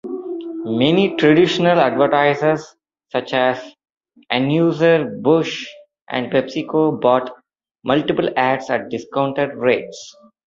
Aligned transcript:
Many 0.65 1.15
traditional 1.17 1.79
advertisers, 1.79 2.75
such 3.11 3.35
as 3.35 3.61
Anheuser-Busch 4.33 5.67
and 6.09 6.31
PepsiCo, 6.31 6.99
bought 6.99 7.29
multiple 7.83 8.29
ads 8.35 8.71
at 8.71 8.89
discounted 8.89 9.53
rates. 9.53 10.15